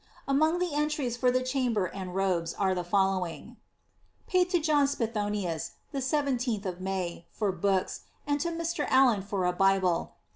[0.27, 3.57] Among the entries for the chamber and robes, are the following:
[4.25, 8.87] Paid to John Spitbonius, the 17th of May, for books, and to Mr.
[8.89, 10.19] Allen for a Bible, 27f.